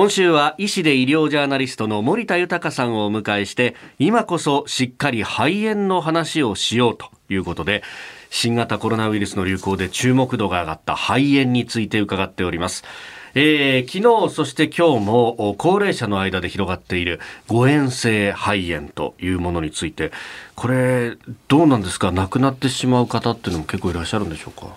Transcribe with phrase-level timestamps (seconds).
[0.00, 7.82] 今週は医師で医療ジャーナリストの森田豊さんをお迎えして今こそしっかり肺炎の話をしようということで
[8.30, 12.82] 新型コロナウイルスの流行で注目度が上がった肺炎について伺っております。
[13.34, 20.12] えー、昨日そして今日も高齢者の間で広がっている誤嚥性肺炎というものについて
[20.54, 22.10] これどうなんですか？
[22.10, 24.68] 亡くなってしまう方っていうのも結構いらっしゃるんでしょうか？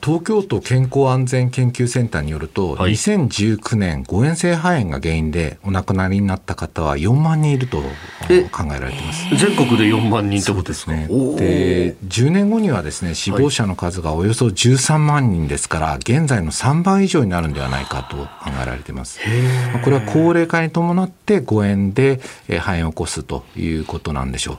[0.00, 9.36] 東京都健康安全研究センターによると、はい、2019年誤嚥性肺炎が原因でお亡くなりになった方は4万人いると考えられています。
[9.36, 11.08] 全国で4万人ってことですね。
[11.08, 19.18] で10年後にはですね死亡者の数がおよそ13万人ですから、はい、現在の3倍以上になるんではないかと考えられています。
[19.82, 24.58] これは高齢化に伴って誤嚥で肺炎を起こすということなんでしょう。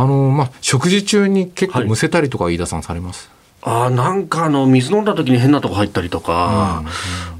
[0.00, 3.35] あのまあ食事中に結構むせたりとか飯田さんされます、はい
[3.68, 6.84] あなんかあの水飲んだ時に変なとこ入ったりとか、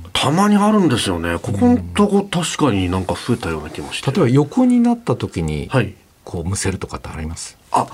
[0.05, 1.39] うん、たまにあるんですよね。
[1.39, 7.57] ここのとこ確かになんか増えたような気もして、例えば横になった時に、はい、こうむせるとかってあります？
[7.71, 7.87] あ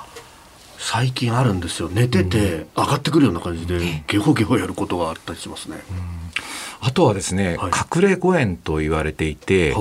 [0.78, 1.90] 最近あるんですよ。
[1.90, 6.21] 寝てて上がってくるような感じでゲホゲホやることがあったりしますね、うん
[6.84, 9.72] あとはですね、はい、隠れ誤嚥と言われていて、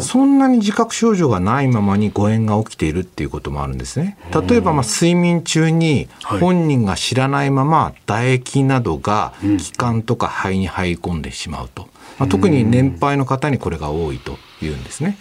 [0.00, 4.18] そんなに自覚症状がないままに誤嚥が起きているっていうこともあるんですね。
[4.48, 11.88] 例えば、まあ、睡眠中に本人が知らないまま唾液などが気管とか肺に入り込んでしまうと。
[12.18, 15.16] まあ、特に年配の方にこれが多いというんですね。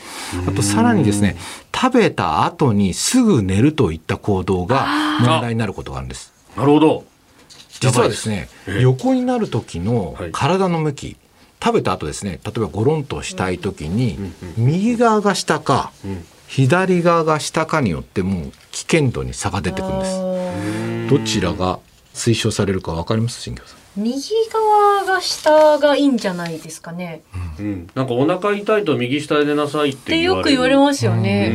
[0.50, 1.38] あとさらにですね、
[1.74, 4.86] 食べた後にすぐ寝るといった行動が
[5.22, 6.34] 問題になることがあるんです。
[6.58, 7.06] なるほど。
[7.80, 8.50] 実はですね、
[8.82, 11.18] 横になる時の体の向き、
[11.64, 14.18] 食べた後ですね例えばゴロンとしたい時に、
[14.58, 15.92] 右側が下か、
[16.48, 20.20] 左側が下かによっても危険度に差が出てくるんです。
[21.10, 21.80] どちらが
[22.14, 23.42] 推奨されるか分かります？
[23.42, 23.82] 新庄さん。
[23.96, 27.24] 右側が下がいいんじゃないですかね、
[27.60, 31.54] うん、なんかお腹痛いと右下で寝なさいってよく言われますよね、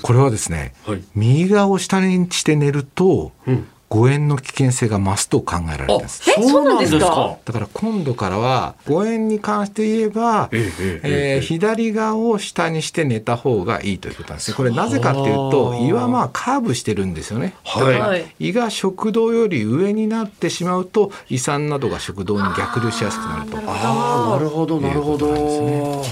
[0.00, 6.28] これはですね、はい、右側を下にして寝ると、うん誤嚥の危険性が増すと考えられてます。
[6.28, 7.36] え、そうなんですか？
[7.44, 10.72] だから今度からは誤嚥に関して言えば、え
[11.04, 14.56] ええー、左側を下にして寝た方がいいということなんですね。
[14.56, 17.54] これなぜかっていうと胃はまあカーブしてるんですよね。
[17.64, 23.58] だから胃が食道より上になってしまうと胃酸などが食道に逆流しやすくなると。
[23.70, 26.02] ああ、なるほどなるほど。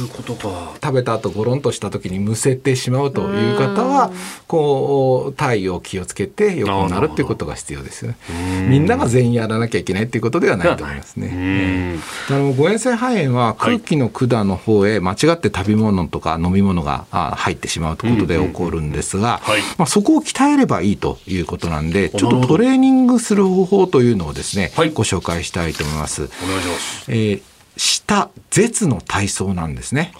[0.00, 0.74] いうことか。
[0.82, 4.10] 食べた後ゴロンとした時にむせてしまうという方は
[4.46, 8.68] こう体を気をつけて横になるっていうことが必要ですよね。
[8.68, 11.98] みんなが全員やらなきゃいけないっていうことではないと思いますね、
[12.28, 19.40] あの誤嚥性肺炎は空気の管の方へ間違って食べ物とか飲み物が入ってしまうということで起こるんですが、
[19.76, 26.22] まあ、そこを鍛えればいいということなんでちょっとトレーニングする方法というのをですね、ご紹介したいと思います。
[26.22, 27.42] お願いします、えー
[27.78, 30.12] 下舌の体操なんですね。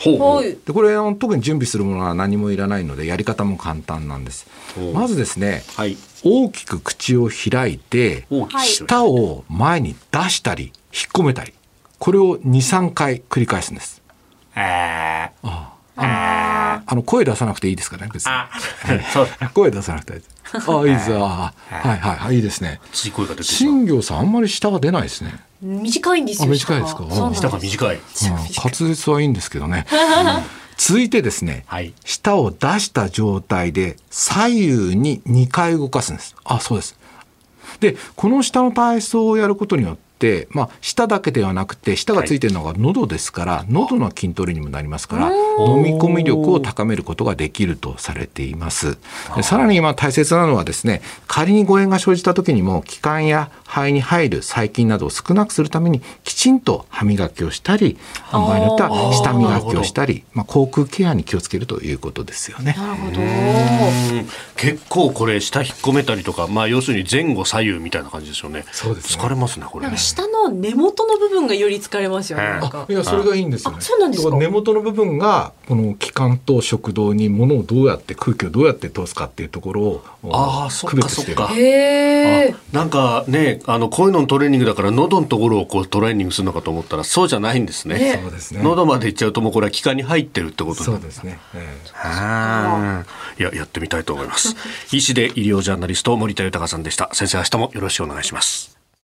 [0.65, 4.47] でこれ特に準備するものは何もいらないのでやり方も簡単なんです。
[4.95, 8.27] まずですね、はい、大きく口を開いて
[8.65, 10.73] 舌を前に出したり引っ
[11.13, 11.53] 込めたり。
[11.99, 14.01] これを23回繰り返すんです。
[14.55, 18.33] あああの声出さなくていいですかね別に。
[19.53, 20.31] 声出さなくていいです。
[20.71, 22.81] あいいですはいはいはいいいですね。
[22.93, 25.35] 新行さんあんまり舌が出ないですね。
[25.61, 26.49] 短いんですよ。
[26.49, 27.05] 短いですか？
[27.35, 27.99] 舌が短い。
[28.57, 29.87] 滑舌はいいんですけどね。
[30.77, 36.37] 続いてですね、はい、舌を出した状態で左右に2回動かすんです。
[36.45, 36.97] あ、そうです。
[37.81, 40.08] で、この下の体操をやることによって、、
[40.51, 48.99] まあ、舌だけではなくて舌がついてるのが喉ですから、はい、喉の筋トレにもなりますから飲み込み力を高めることができるとされています。
[49.43, 57.99] さらに今大切なのはですね仮に誤嚥が生じた時にも気管や肺に入る細菌などを少なくするためにきちんと歯磨きをしたり
[58.33, 62.75] 場合によっては舌磨きをしたり、まあ、口腔ケアに気をつけるということですよね。
[62.77, 63.21] なるほど
[64.59, 68.65] 結構これ舌引っ込めたりとか、まあ、要するに前後左右みたいな感じですよね。
[68.73, 69.97] そうです、ね、疲れますねこれね。
[69.97, 72.61] 下の根元の部分がより疲れますよね。
[72.89, 73.81] いやそれがいいんですよね。
[73.81, 74.37] そうなんですか？
[74.37, 81.49] 根元の部分がこの気管と食道に物をどうやって空気をどうやって通すかっていうところをああそっかそっか。
[81.55, 82.55] へえ。
[82.73, 88.19] なんかねあのこういうののトレーニングだから喉のところをこうトレーニングするのかと思ったらそうじゃないんですね。
[88.23, 88.63] そうですね。
[88.63, 91.39] 喉まで行っちゃうともうこれは気管に入ってるってことそうですね。
[91.55, 93.05] えー、
[93.39, 94.48] いややってみたいと思います。
[94.93, 97.11] 医師で医療ジャーナリスト森田豊さんでした。
[97.13, 98.78] 先生明日もよろしくお願いします。